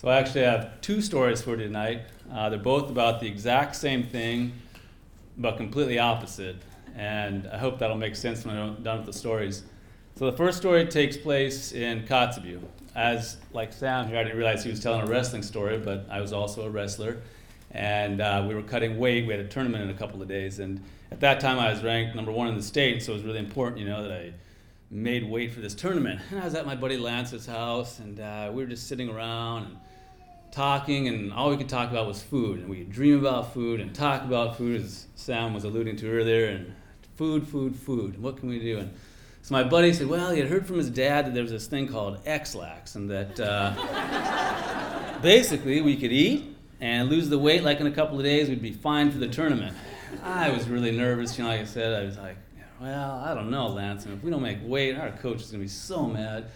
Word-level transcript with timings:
So 0.00 0.08
I 0.08 0.16
actually 0.16 0.44
have 0.44 0.80
two 0.80 1.02
stories 1.02 1.42
for 1.42 1.58
tonight. 1.58 2.00
Uh, 2.32 2.48
they're 2.48 2.58
both 2.58 2.88
about 2.88 3.20
the 3.20 3.26
exact 3.26 3.76
same 3.76 4.02
thing, 4.02 4.54
but 5.36 5.58
completely 5.58 5.98
opposite. 5.98 6.56
And 6.96 7.46
I 7.48 7.58
hope 7.58 7.78
that'll 7.78 7.98
make 7.98 8.16
sense 8.16 8.46
when 8.46 8.56
I'm 8.56 8.82
done 8.82 8.96
with 8.96 9.06
the 9.06 9.12
stories. 9.12 9.62
So 10.16 10.30
the 10.30 10.36
first 10.38 10.56
story 10.56 10.86
takes 10.86 11.18
place 11.18 11.72
in 11.72 12.06
Kotzebue. 12.06 12.62
As 12.94 13.36
like 13.52 13.74
Sam 13.74 14.08
here, 14.08 14.16
I 14.16 14.22
didn't 14.22 14.38
realize 14.38 14.64
he 14.64 14.70
was 14.70 14.80
telling 14.80 15.02
a 15.02 15.06
wrestling 15.06 15.42
story, 15.42 15.76
but 15.76 16.06
I 16.10 16.22
was 16.22 16.32
also 16.32 16.62
a 16.62 16.70
wrestler. 16.70 17.20
And 17.72 18.22
uh, 18.22 18.46
we 18.48 18.54
were 18.54 18.62
cutting 18.62 18.98
weight. 18.98 19.26
We 19.26 19.34
had 19.34 19.44
a 19.44 19.48
tournament 19.48 19.84
in 19.84 19.90
a 19.90 19.98
couple 19.98 20.22
of 20.22 20.28
days. 20.28 20.60
And 20.60 20.82
at 21.10 21.20
that 21.20 21.40
time, 21.40 21.58
I 21.58 21.70
was 21.70 21.84
ranked 21.84 22.16
number 22.16 22.32
one 22.32 22.48
in 22.48 22.56
the 22.56 22.62
state, 22.62 23.02
so 23.02 23.12
it 23.12 23.16
was 23.16 23.24
really 23.24 23.38
important, 23.38 23.78
you 23.78 23.86
know, 23.86 24.02
that 24.02 24.12
I 24.12 24.32
made 24.90 25.28
weight 25.28 25.52
for 25.52 25.60
this 25.60 25.74
tournament. 25.74 26.22
And 26.30 26.40
I 26.40 26.46
was 26.46 26.54
at 26.54 26.64
my 26.64 26.74
buddy 26.74 26.96
Lance's 26.96 27.44
house, 27.44 27.98
and 27.98 28.18
uh, 28.18 28.50
we 28.50 28.62
were 28.62 28.70
just 28.70 28.88
sitting 28.88 29.10
around 29.10 29.64
and 29.64 29.76
talking, 30.52 31.08
and 31.08 31.32
all 31.32 31.50
we 31.50 31.56
could 31.56 31.68
talk 31.68 31.90
about 31.90 32.06
was 32.06 32.22
food. 32.22 32.60
And 32.60 32.68
we 32.68 32.84
dream 32.84 33.18
about 33.18 33.52
food 33.54 33.80
and 33.80 33.94
talk 33.94 34.22
about 34.24 34.56
food, 34.56 34.82
as 34.82 35.06
Sam 35.14 35.54
was 35.54 35.64
alluding 35.64 35.96
to 35.96 36.10
earlier, 36.10 36.46
and 36.46 36.74
food, 37.16 37.46
food, 37.46 37.76
food. 37.76 38.20
What 38.20 38.38
can 38.38 38.48
we 38.48 38.58
do? 38.58 38.78
And 38.78 38.92
so 39.42 39.54
my 39.54 39.62
buddy 39.62 39.92
said, 39.92 40.08
well, 40.08 40.30
he 40.30 40.40
had 40.40 40.48
heard 40.48 40.66
from 40.66 40.78
his 40.78 40.90
dad 40.90 41.26
that 41.26 41.34
there 41.34 41.42
was 41.42 41.52
this 41.52 41.66
thing 41.66 41.88
called 41.88 42.18
Ex-Lax, 42.26 42.94
and 42.94 43.10
that 43.10 43.40
uh, 43.40 45.18
basically 45.22 45.80
we 45.80 45.96
could 45.96 46.12
eat 46.12 46.56
and 46.80 47.08
lose 47.08 47.28
the 47.28 47.38
weight 47.38 47.62
like 47.62 47.80
in 47.80 47.86
a 47.86 47.90
couple 47.90 48.18
of 48.18 48.24
days, 48.24 48.48
we'd 48.48 48.62
be 48.62 48.72
fine 48.72 49.10
for 49.10 49.18
the 49.18 49.28
tournament. 49.28 49.76
I 50.22 50.50
was 50.50 50.68
really 50.68 50.90
nervous, 50.90 51.36
you 51.38 51.44
know, 51.44 51.50
like 51.50 51.60
I 51.60 51.64
said, 51.64 51.92
I 51.92 52.04
was 52.04 52.16
like, 52.18 52.36
well, 52.80 53.22
I 53.24 53.34
don't 53.34 53.50
know, 53.50 53.66
Lance. 53.68 54.06
if 54.06 54.22
we 54.24 54.30
don't 54.30 54.42
make 54.42 54.58
weight, 54.62 54.96
our 54.96 55.10
coach 55.10 55.42
is 55.42 55.50
going 55.50 55.60
to 55.60 55.64
be 55.64 55.68
so 55.68 56.06
mad. 56.06 56.46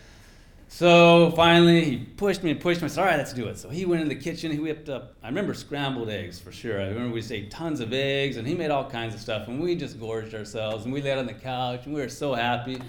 So 0.74 1.30
finally, 1.36 1.84
he 1.84 1.96
pushed 1.98 2.42
me 2.42 2.50
and 2.50 2.58
pushed 2.58 2.80
me. 2.80 2.86
I 2.86 2.88
said, 2.88 3.02
all 3.02 3.06
right, 3.06 3.16
let's 3.16 3.32
do 3.32 3.46
it. 3.46 3.58
So 3.58 3.68
he 3.68 3.86
went 3.86 4.02
in 4.02 4.08
the 4.08 4.16
kitchen. 4.16 4.50
He 4.50 4.58
whipped 4.58 4.88
up, 4.88 5.14
I 5.22 5.28
remember 5.28 5.54
scrambled 5.54 6.10
eggs 6.10 6.40
for 6.40 6.50
sure. 6.50 6.80
I 6.80 6.88
remember 6.88 7.14
we 7.14 7.22
ate 7.30 7.52
tons 7.52 7.78
of 7.78 7.92
eggs, 7.92 8.38
and 8.38 8.48
he 8.48 8.56
made 8.56 8.72
all 8.72 8.90
kinds 8.90 9.14
of 9.14 9.20
stuff. 9.20 9.46
And 9.46 9.60
we 9.60 9.76
just 9.76 10.00
gorged 10.00 10.34
ourselves. 10.34 10.84
And 10.84 10.92
we 10.92 11.00
laid 11.00 11.16
on 11.16 11.26
the 11.26 11.32
couch, 11.32 11.86
and 11.86 11.94
we 11.94 12.00
were 12.00 12.08
so 12.08 12.34
happy. 12.34 12.82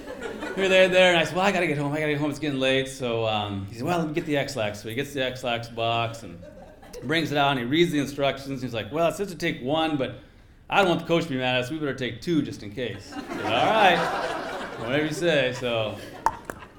we 0.56 0.62
were 0.62 0.68
there, 0.68 0.88
there, 0.88 1.10
and 1.10 1.18
I 1.18 1.24
said, 1.24 1.36
well, 1.36 1.44
I 1.44 1.52
got 1.52 1.60
to 1.60 1.66
get 1.66 1.76
home. 1.76 1.92
I 1.92 2.00
got 2.00 2.06
to 2.06 2.12
get 2.12 2.20
home. 2.22 2.30
It's 2.30 2.38
getting 2.38 2.58
late. 2.58 2.88
So 2.88 3.26
um, 3.26 3.66
he 3.66 3.74
said, 3.74 3.84
well, 3.84 3.98
let 3.98 4.08
me 4.08 4.14
get 4.14 4.24
the 4.24 4.38
Ex-Lax. 4.38 4.80
So 4.80 4.88
he 4.88 4.94
gets 4.94 5.12
the 5.12 5.22
Ex-Lax 5.22 5.68
box 5.68 6.22
and 6.22 6.42
brings 7.02 7.32
it 7.32 7.36
out, 7.36 7.50
and 7.50 7.60
he 7.60 7.66
reads 7.66 7.92
the 7.92 7.98
instructions. 7.98 8.62
He's 8.62 8.72
like, 8.72 8.90
well, 8.90 9.08
it 9.08 9.14
says 9.14 9.28
to 9.28 9.36
take 9.36 9.60
one, 9.60 9.98
but 9.98 10.20
I 10.70 10.78
don't 10.78 10.88
want 10.88 11.00
the 11.02 11.06
coach 11.06 11.24
to 11.24 11.28
be 11.28 11.36
mad 11.36 11.56
at 11.56 11.64
us. 11.64 11.70
We 11.70 11.76
better 11.76 11.92
take 11.92 12.22
two 12.22 12.40
just 12.40 12.62
in 12.62 12.70
case. 12.70 13.10
Said, 13.10 13.42
all 13.42 13.50
right, 13.50 13.98
whatever 14.78 15.04
you 15.04 15.12
say. 15.12 15.54
So 15.60 15.98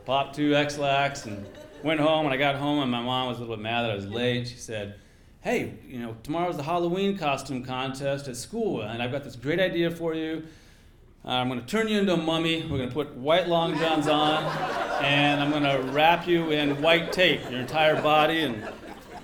popped 0.08 0.38
two 0.38 0.56
Ex-Lax 0.56 1.26
and 1.26 1.46
went 1.84 2.00
home. 2.00 2.26
And 2.26 2.34
I 2.34 2.38
got 2.38 2.56
home, 2.56 2.80
and 2.82 2.90
my 2.90 3.02
mom 3.02 3.28
was 3.28 3.38
a 3.38 3.42
little 3.42 3.58
bit 3.58 3.62
mad 3.62 3.84
that 3.84 3.92
I 3.92 3.96
was 3.96 4.08
late, 4.08 4.48
she 4.48 4.56
said, 4.56 4.96
Hey, 5.42 5.74
you 5.86 6.00
know, 6.00 6.16
tomorrow's 6.24 6.56
the 6.56 6.64
Halloween 6.64 7.18
costume 7.18 7.64
contest 7.64 8.28
at 8.28 8.38
school, 8.38 8.82
and 8.82 9.04
I've 9.04 9.12
got 9.12 9.24
this 9.24 9.36
great 9.36 9.60
idea 9.60 9.92
for 9.92 10.16
you. 10.16 10.44
I'm 11.24 11.50
going 11.50 11.60
to 11.60 11.66
turn 11.66 11.90
you 11.90 12.00
into 12.00 12.14
a 12.14 12.18
mummy. 12.18 12.64
We're 12.64 12.78
going 12.78 12.90
to 12.90 12.94
put 12.94 13.16
white 13.16 13.50
long 13.50 13.78
johns 13.78 14.08
on, 14.08 14.46
and 15.04 15.42
I'm 15.42 15.52
going 15.52 15.64
to 15.64 15.92
wrap 15.92 16.26
you 16.26 16.52
in 16.52 16.82
white 16.82 17.12
tape, 17.12 17.42
your 17.52 17.60
entire 17.60 18.02
body, 18.02 18.44
and, 18.44 18.64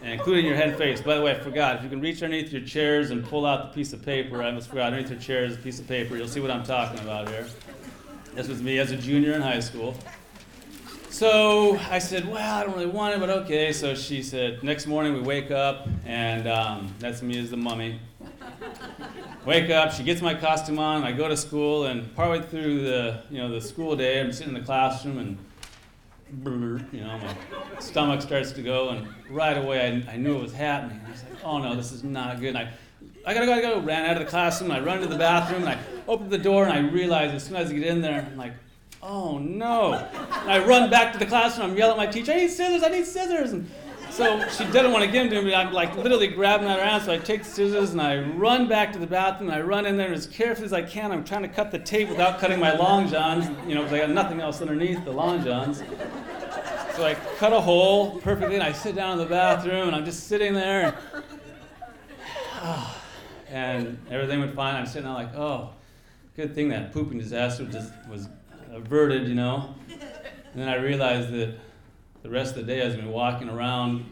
and 0.01 0.11
including 0.11 0.45
your 0.45 0.55
head 0.55 0.69
and 0.69 0.77
face. 0.77 0.99
By 0.99 1.15
the 1.15 1.21
way, 1.21 1.31
I 1.31 1.39
forgot. 1.39 1.77
If 1.77 1.83
you 1.83 1.89
can 1.89 2.01
reach 2.01 2.21
underneath 2.21 2.51
your 2.51 2.61
chairs 2.61 3.11
and 3.11 3.23
pull 3.23 3.45
out 3.45 3.69
the 3.69 3.75
piece 3.75 3.93
of 3.93 4.03
paper, 4.03 4.43
I 4.43 4.47
almost 4.47 4.69
forgot. 4.69 4.87
Underneath 4.87 5.11
your 5.11 5.19
chairs, 5.19 5.55
a 5.55 5.57
piece 5.57 5.79
of 5.79 5.87
paper. 5.87 6.17
You'll 6.17 6.27
see 6.27 6.41
what 6.41 6.51
I'm 6.51 6.63
talking 6.63 6.99
about 6.99 7.29
here. 7.29 7.47
This 8.33 8.49
was 8.49 8.61
me 8.61 8.79
as 8.79 8.91
a 8.91 8.97
junior 8.97 9.33
in 9.33 9.41
high 9.41 9.61
school. 9.61 9.95
So 11.14 11.78
I 11.92 12.00
said, 12.00 12.28
well, 12.28 12.59
I 12.59 12.64
don't 12.64 12.73
really 12.73 12.88
want 12.88 13.14
it, 13.14 13.19
but 13.19 13.30
okay. 13.30 13.72
So 13.72 13.94
she 13.94 14.23
said, 14.23 14.64
next 14.64 14.88
morning 14.88 15.14
we 15.14 15.22
wake 15.22 15.52
up, 15.52 15.88
and 16.08 16.47
um, 16.47 16.92
that's 16.97 17.22
me 17.22 17.38
as 17.38 17.52
the 17.52 17.56
mummy. 17.56 18.00
wake 19.45 19.69
up, 19.69 19.94
she 19.94 20.02
gets 20.02 20.23
my 20.23 20.34
costume 20.34 20.80
on, 20.80 21.03
I 21.03 21.11
go 21.11 21.28
to 21.28 21.38
school, 21.38 21.85
and 21.85 22.13
partway 22.16 22.41
through 22.41 22.81
the, 22.81 23.22
you 23.29 23.38
know, 23.38 23.47
the 23.52 23.62
school 23.62 23.96
day, 23.96 24.19
I'm 24.19 24.34
sitting 24.34 24.56
in 24.56 24.59
the 24.59 24.66
classroom, 24.66 25.19
and 25.19 25.38
you 26.91 27.02
know, 27.02 27.19
my 27.19 27.35
stomach 27.79 28.23
starts 28.23 28.52
to 28.53 28.63
go, 28.63 28.90
and 28.90 29.07
right 29.29 29.56
away 29.56 30.03
I, 30.07 30.13
I 30.13 30.18
knew 30.18 30.35
it 30.35 30.41
was 30.41 30.53
happening. 30.53 31.00
I 31.06 31.12
was 31.12 31.23
like, 31.29 31.46
oh 31.46 31.59
no, 31.59 31.75
this 31.75 31.91
is 31.91 32.03
not 32.03 32.40
good. 32.40 32.56
And 32.56 32.57
I, 32.57 32.73
I 33.23 33.35
gotta 33.35 33.46
go, 33.46 33.53
I 33.53 33.62
gotta 33.62 33.75
go. 33.75 33.81
Ran 33.81 34.09
out 34.09 34.18
of 34.18 34.23
the 34.23 34.29
classroom, 34.31 34.72
I 34.72 34.79
run 34.79 35.00
to 35.02 35.06
the 35.06 35.19
bathroom, 35.19 35.62
and 35.62 35.69
I 35.69 35.78
open 36.07 36.29
the 36.31 36.40
door, 36.40 36.66
and 36.66 36.73
I 36.73 36.79
realize 36.79 37.31
as 37.34 37.44
soon 37.44 37.57
as 37.57 37.69
I 37.69 37.73
get 37.73 37.84
in 37.84 38.02
there, 38.02 38.28
I'm 38.31 38.35
like, 38.35 38.53
oh 39.03 39.38
no. 39.38 39.94
And 39.94 40.52
I 40.52 40.66
run 40.66 40.90
back 40.90 41.14
to 41.14 41.19
the 41.19 41.25
classroom, 41.25 41.72
I'm 41.72 41.78
yelling 41.78 42.00
at 42.00 42.06
my 42.06 42.12
teacher, 42.12 42.31
I 42.31 42.36
need 42.38 42.52
scissors, 42.52 42.84
I 42.84 42.90
need 42.90 43.06
scissors. 43.06 43.53
And 43.53 43.69
so 44.14 44.47
she 44.50 44.64
didn't 44.66 44.91
want 44.91 45.03
to 45.03 45.12
give 45.12 45.30
them 45.30 45.41
to 45.41 45.41
me. 45.41 45.56
I'm 45.56 45.74
like 45.74 45.96
literally 45.97 46.28
grabbing 46.28 46.68
at 46.68 46.80
her 46.80 46.86
hand. 46.86 47.03
So 47.03 47.14
I 47.14 47.18
take 47.18 47.44
scissors 47.44 47.91
and 47.91 48.02
I 48.02 48.19
run 48.19 48.68
back 48.68 48.94
to 48.94 49.00
the 49.00 49.08
bathroom. 49.08 49.50
I 49.50 49.62
run 49.62 49.88
in 49.88 49.97
there 49.97 50.14
as 50.14 50.28
carefully 50.28 50.66
as 50.66 50.74
I 50.74 50.84
can. 50.84 51.12
I'm 51.12 51.24
trying 51.24 51.41
to 51.41 51.47
cut 51.47 51.72
the 51.72 51.80
tape 51.80 52.09
without 52.09 52.40
cutting 52.40 52.59
my 52.59 52.75
long 52.75 53.09
johns, 53.09 53.50
you 53.68 53.74
know, 53.74 53.81
because 53.81 53.94
I 53.94 54.00
got 54.02 54.12
nothing 54.12 54.40
else 54.40 54.62
underneath 54.62 55.03
the 55.03 55.12
long 55.12 55.44
johns. 55.44 55.80
So 56.96 57.03
I 57.08 57.16
cut 57.40 57.53
a 57.53 57.59
hole 57.59 58.20
perfectly 58.20 58.53
and 58.53 58.64
I 58.64 58.72
sit 58.72 58.96
down 58.96 59.14
in 59.14 59.18
the 59.18 59.25
bathroom 59.25 59.88
and 59.88 59.96
I'm 59.96 60.06
just 60.06 60.28
sitting 60.28 60.53
there. 60.53 60.96
And, 62.62 62.88
and 63.50 63.97
everything 64.12 64.40
went 64.41 64.53
fine. 64.53 64.75
I'm 64.75 64.85
sitting 64.85 65.06
there 65.06 65.14
like, 65.14 65.34
oh, 65.34 65.72
good 66.35 66.53
thing 66.53 66.70
that 66.70 66.94
pooping 66.94 67.18
disaster 67.18 67.66
just 67.66 67.91
was 68.08 68.28
averted, 68.73 69.28
you 69.28 69.35
know. 69.35 69.75
And 69.89 70.61
then 70.61 70.67
I 70.67 70.75
realized 70.75 71.31
that 71.31 71.56
the 72.22 72.29
rest 72.29 72.56
of 72.56 72.66
the 72.66 72.73
day 72.73 72.81
I 72.81 72.85
was 72.85 72.95
been 72.95 73.09
walking 73.09 73.50
around 73.50 74.06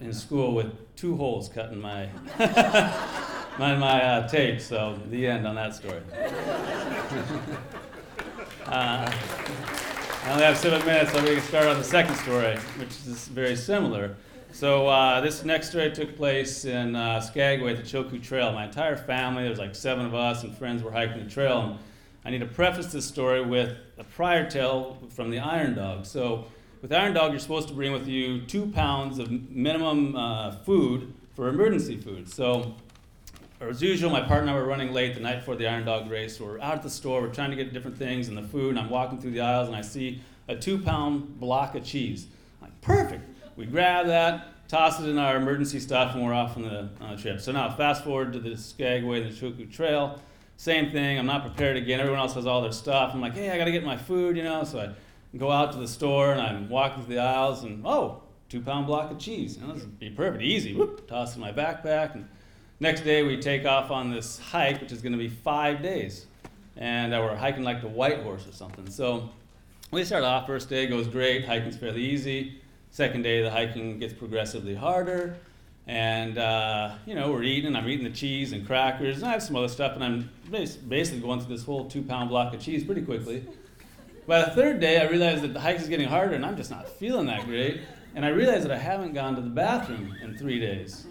in 0.00 0.12
school 0.12 0.54
with 0.54 0.72
two 0.96 1.16
holes 1.16 1.48
cut 1.48 1.72
in 1.72 1.80
my 1.80 2.08
my, 3.58 3.76
my 3.76 4.04
uh, 4.04 4.28
tape. 4.28 4.60
So 4.60 4.98
the 5.10 5.26
end 5.26 5.46
on 5.46 5.54
that 5.54 5.74
story. 5.74 6.00
uh, 8.66 9.12
I 10.24 10.30
only 10.30 10.44
have 10.44 10.56
seven 10.56 10.84
minutes, 10.86 11.12
so 11.12 11.22
we 11.22 11.34
can 11.34 11.42
start 11.42 11.66
on 11.66 11.76
the 11.78 11.84
second 11.84 12.16
story, 12.16 12.56
which 12.78 12.88
is 12.88 13.28
very 13.28 13.56
similar. 13.56 14.16
So 14.52 14.86
uh, 14.86 15.20
this 15.20 15.44
next 15.44 15.70
story 15.70 15.90
took 15.90 16.16
place 16.16 16.64
in 16.64 16.96
uh, 16.96 17.20
Skagway 17.20 17.76
at 17.76 17.76
the 17.76 17.82
Chilkoot 17.82 18.22
Trail. 18.22 18.52
My 18.52 18.66
entire 18.66 18.96
family, 18.96 19.42
there 19.42 19.50
was 19.50 19.58
like 19.58 19.74
seven 19.74 20.06
of 20.06 20.14
us 20.14 20.44
and 20.44 20.56
friends, 20.56 20.82
were 20.82 20.92
hiking 20.92 21.24
the 21.24 21.30
trail. 21.30 21.60
And 21.60 21.78
I 22.24 22.30
need 22.30 22.38
to 22.38 22.46
preface 22.46 22.86
this 22.86 23.04
story 23.04 23.44
with 23.44 23.76
a 23.98 24.04
prior 24.04 24.48
tale 24.48 24.98
from 25.10 25.30
the 25.30 25.40
Iron 25.40 25.74
Dog. 25.74 26.06
So, 26.06 26.46
with 26.80 26.90
Iron 26.90 27.12
Dog, 27.12 27.32
you're 27.32 27.40
supposed 27.40 27.68
to 27.68 27.74
bring 27.74 27.92
with 27.92 28.06
you 28.06 28.40
two 28.42 28.66
pounds 28.66 29.18
of 29.18 29.30
minimum 29.50 30.16
uh, 30.16 30.52
food 30.52 31.12
for 31.34 31.48
emergency 31.48 31.98
food. 31.98 32.30
So, 32.30 32.74
as 33.60 33.82
usual, 33.82 34.10
my 34.10 34.20
partner 34.20 34.40
and 34.42 34.50
I 34.50 34.54
were 34.54 34.64
running 34.64 34.92
late 34.92 35.14
the 35.14 35.20
night 35.20 35.40
before 35.40 35.56
the 35.56 35.66
Iron 35.66 35.84
Dog 35.84 36.10
race. 36.10 36.40
We're 36.40 36.58
out 36.60 36.74
at 36.74 36.82
the 36.82 36.90
store, 36.90 37.20
we're 37.20 37.32
trying 37.32 37.50
to 37.50 37.56
get 37.56 37.74
different 37.74 37.98
things 37.98 38.28
and 38.28 38.36
the 38.36 38.42
food, 38.42 38.70
and 38.70 38.78
I'm 38.78 38.90
walking 38.90 39.20
through 39.20 39.32
the 39.32 39.40
aisles 39.40 39.68
and 39.68 39.76
I 39.76 39.82
see 39.82 40.22
a 40.48 40.56
two 40.56 40.78
pound 40.78 41.38
block 41.38 41.74
of 41.74 41.84
cheese. 41.84 42.26
I'm 42.60 42.68
like, 42.68 42.80
perfect. 42.80 43.28
We 43.56 43.66
grab 43.66 44.06
that, 44.06 44.68
toss 44.68 44.98
it 44.98 45.08
in 45.08 45.18
our 45.18 45.36
emergency 45.36 45.78
stuff, 45.78 46.14
and 46.14 46.24
we're 46.24 46.34
off 46.34 46.56
on 46.56 46.62
the, 46.62 46.88
on 47.00 47.16
the 47.16 47.22
trip. 47.22 47.40
So 47.40 47.52
now, 47.52 47.70
fast 47.70 48.02
forward 48.02 48.32
to 48.32 48.38
the 48.38 48.56
Skagway 48.56 49.22
and 49.22 49.30
the 49.30 49.38
Chilkoot 49.38 49.72
Trail. 49.72 50.20
Same 50.56 50.92
thing. 50.92 51.18
I'm 51.18 51.26
not 51.26 51.42
prepared 51.42 51.76
again. 51.76 52.00
Everyone 52.00 52.20
else 52.20 52.34
has 52.34 52.46
all 52.46 52.62
their 52.62 52.72
stuff. 52.72 53.12
I'm 53.12 53.20
like, 53.20 53.34
hey, 53.34 53.50
I 53.50 53.58
got 53.58 53.64
to 53.64 53.72
get 53.72 53.84
my 53.84 53.96
food, 53.96 54.36
you 54.36 54.42
know. 54.42 54.64
So 54.64 54.80
I 54.80 55.36
go 55.36 55.50
out 55.50 55.72
to 55.72 55.78
the 55.78 55.88
store 55.88 56.32
and 56.32 56.40
I'm 56.40 56.68
walking 56.68 57.04
through 57.04 57.16
the 57.16 57.20
aisles 57.20 57.64
and 57.64 57.82
oh, 57.84 58.22
two 58.48 58.60
pound 58.60 58.86
block 58.86 59.10
of 59.10 59.18
cheese. 59.18 59.58
Know, 59.58 59.72
this 59.72 59.82
would 59.82 59.98
be 59.98 60.10
perfect, 60.10 60.42
easy. 60.42 60.74
Whoop, 60.74 61.08
toss 61.08 61.34
in 61.34 61.40
my 61.40 61.52
backpack. 61.52 62.14
And 62.14 62.28
next 62.80 63.02
day 63.02 63.22
we 63.22 63.40
take 63.40 63.66
off 63.66 63.90
on 63.90 64.10
this 64.10 64.38
hike, 64.38 64.80
which 64.80 64.92
is 64.92 65.02
going 65.02 65.12
to 65.12 65.18
be 65.18 65.28
five 65.28 65.82
days, 65.82 66.26
and 66.76 67.12
uh, 67.12 67.20
we're 67.20 67.36
hiking 67.36 67.64
like 67.64 67.80
the 67.80 67.88
White 67.88 68.20
Horse 68.22 68.46
or 68.46 68.52
something. 68.52 68.88
So 68.88 69.28
we 69.90 70.04
start 70.04 70.24
off. 70.24 70.46
First 70.46 70.68
day 70.68 70.86
goes 70.86 71.08
great. 71.08 71.44
Hiking's 71.44 71.76
fairly 71.76 72.02
easy. 72.02 72.60
Second 72.90 73.22
day 73.22 73.42
the 73.42 73.50
hiking 73.50 73.98
gets 73.98 74.12
progressively 74.12 74.74
harder. 74.74 75.36
And, 75.86 76.38
uh, 76.38 76.94
you 77.04 77.14
know, 77.14 77.30
we're 77.30 77.42
eating, 77.42 77.76
I'm 77.76 77.86
eating 77.88 78.04
the 78.04 78.10
cheese 78.10 78.52
and 78.52 78.66
crackers, 78.66 79.18
and 79.18 79.26
I 79.26 79.32
have 79.32 79.42
some 79.42 79.54
other 79.56 79.68
stuff, 79.68 79.94
and 79.94 80.02
I'm 80.02 80.30
basically 80.50 81.20
going 81.20 81.40
through 81.40 81.54
this 81.54 81.64
whole 81.64 81.84
two 81.84 82.02
pound 82.02 82.30
block 82.30 82.54
of 82.54 82.60
cheese 82.60 82.84
pretty 82.84 83.02
quickly. 83.02 83.44
By 84.26 84.40
the 84.40 84.52
third 84.52 84.80
day, 84.80 85.00
I 85.00 85.10
realized 85.10 85.42
that 85.42 85.52
the 85.52 85.60
hike 85.60 85.78
is 85.78 85.88
getting 85.88 86.08
harder, 86.08 86.34
and 86.34 86.46
I'm 86.46 86.56
just 86.56 86.70
not 86.70 86.88
feeling 86.88 87.26
that 87.26 87.44
great. 87.44 87.82
And 88.14 88.24
I 88.24 88.28
realized 88.28 88.64
that 88.64 88.72
I 88.72 88.78
haven't 88.78 89.12
gone 89.12 89.34
to 89.34 89.42
the 89.42 89.50
bathroom 89.50 90.16
in 90.22 90.38
three 90.38 90.58
days. 90.58 91.06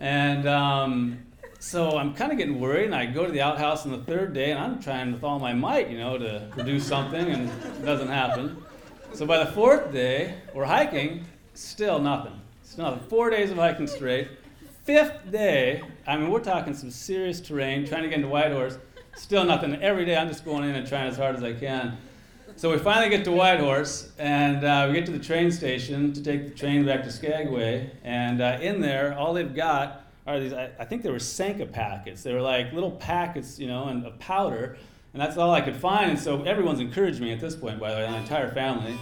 And 0.00 0.48
um, 0.48 1.24
so 1.60 1.96
I'm 1.96 2.12
kind 2.14 2.32
of 2.32 2.38
getting 2.38 2.58
worried, 2.58 2.86
and 2.86 2.94
I 2.94 3.06
go 3.06 3.24
to 3.24 3.30
the 3.30 3.42
outhouse 3.42 3.86
on 3.86 3.92
the 3.92 3.98
third 3.98 4.32
day, 4.32 4.50
and 4.50 4.58
I'm 4.58 4.82
trying 4.82 5.12
with 5.12 5.22
all 5.22 5.38
my 5.38 5.52
might, 5.52 5.88
you 5.88 5.98
know, 5.98 6.18
to 6.18 6.48
produce 6.50 6.84
something, 6.84 7.24
and 7.24 7.48
it 7.48 7.84
doesn't 7.84 8.08
happen. 8.08 8.60
So 9.12 9.24
by 9.26 9.44
the 9.44 9.52
fourth 9.52 9.92
day, 9.92 10.34
we're 10.52 10.64
hiking, 10.64 11.24
still 11.52 12.00
nothing. 12.00 12.40
No, 12.76 12.98
four 13.08 13.30
days 13.30 13.52
of 13.52 13.56
hiking 13.56 13.86
straight. 13.86 14.28
Fifth 14.82 15.30
day, 15.30 15.80
I 16.06 16.16
mean, 16.16 16.30
we're 16.30 16.40
talking 16.40 16.74
some 16.74 16.90
serious 16.90 17.40
terrain, 17.40 17.86
trying 17.86 18.02
to 18.02 18.08
get 18.08 18.16
into 18.16 18.28
Whitehorse. 18.28 18.78
Still 19.14 19.44
nothing. 19.44 19.80
Every 19.80 20.04
day, 20.04 20.16
I'm 20.16 20.26
just 20.26 20.44
going 20.44 20.68
in 20.68 20.74
and 20.74 20.86
trying 20.86 21.06
as 21.08 21.16
hard 21.16 21.36
as 21.36 21.44
I 21.44 21.52
can. 21.52 21.96
so 22.56 22.72
we 22.72 22.78
finally 22.78 23.10
get 23.10 23.24
to 23.26 23.32
Whitehorse, 23.32 24.10
and 24.18 24.64
uh, 24.64 24.86
we 24.88 24.94
get 24.94 25.06
to 25.06 25.12
the 25.12 25.24
train 25.24 25.52
station 25.52 26.12
to 26.14 26.22
take 26.22 26.48
the 26.48 26.54
train 26.54 26.84
back 26.84 27.04
to 27.04 27.12
Skagway. 27.12 27.92
And 28.02 28.42
uh, 28.42 28.58
in 28.60 28.80
there, 28.80 29.16
all 29.16 29.32
they've 29.34 29.54
got 29.54 30.04
are 30.26 30.40
these. 30.40 30.52
I, 30.52 30.70
I 30.78 30.84
think 30.84 31.02
they 31.02 31.10
were 31.10 31.20
Sanka 31.20 31.66
packets. 31.66 32.24
They 32.24 32.34
were 32.34 32.42
like 32.42 32.72
little 32.72 32.90
packets, 32.90 33.58
you 33.58 33.68
know, 33.68 33.86
and 33.86 34.04
of 34.04 34.18
powder, 34.18 34.76
and 35.12 35.22
that's 35.22 35.36
all 35.36 35.52
I 35.52 35.60
could 35.60 35.76
find. 35.76 36.10
And 36.10 36.18
so 36.18 36.42
everyone's 36.42 36.80
encouraged 36.80 37.20
me 37.20 37.32
at 37.32 37.40
this 37.40 37.54
point, 37.54 37.78
by 37.78 37.90
the 37.90 37.98
way, 37.98 38.10
the 38.10 38.16
entire 38.16 38.52
family. 38.52 38.98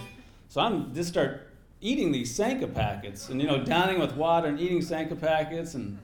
So 0.47 0.61
I'm 0.61 0.93
just 0.93 1.09
start 1.09 1.52
eating 1.83 2.11
these 2.11 2.33
Sanka 2.33 2.67
packets, 2.67 3.29
and 3.29 3.39
you 3.39 3.45
know, 3.45 3.63
downing 3.63 3.99
with 3.99 4.15
water 4.15 4.47
and 4.47 4.59
eating 4.59 4.81
Sanka 4.81 5.15
packets, 5.15 5.75
and 5.75 5.99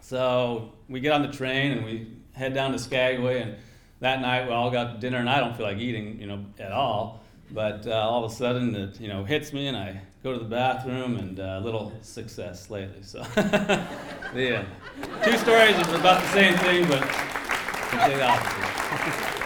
so 0.00 0.72
we 0.88 1.00
get 1.00 1.12
on 1.12 1.22
the 1.22 1.28
train 1.28 1.72
and 1.72 1.84
we 1.84 2.08
head 2.32 2.54
down 2.54 2.72
to 2.72 2.78
Skagway 2.78 3.40
and 3.40 3.54
that 4.00 4.20
night 4.20 4.46
we 4.46 4.52
all 4.52 4.70
got 4.70 5.00
dinner 5.00 5.18
and 5.18 5.30
I 5.30 5.38
don't 5.38 5.56
feel 5.56 5.64
like 5.64 5.78
eating, 5.78 6.20
you 6.20 6.26
know, 6.26 6.44
at 6.58 6.72
all. 6.72 7.22
But 7.52 7.86
uh, 7.86 7.92
all 7.92 8.24
of 8.24 8.32
a 8.32 8.34
sudden 8.34 8.74
it, 8.74 9.00
you 9.00 9.08
know, 9.08 9.24
hits 9.24 9.52
me 9.52 9.68
and 9.68 9.76
I 9.76 10.00
go 10.24 10.32
to 10.32 10.38
the 10.38 10.44
bathroom 10.44 11.16
and 11.18 11.38
a 11.38 11.52
uh, 11.52 11.60
little 11.60 11.92
success 12.02 12.68
lately. 12.68 13.02
So, 13.02 13.24
yeah, 14.34 14.64
two 15.22 15.38
stories 15.38 15.76
about 15.78 16.20
the 16.22 16.28
same 16.28 16.56
thing, 16.58 16.88
but 16.88 17.02
completely 17.90 18.22
opposite. 18.22 19.38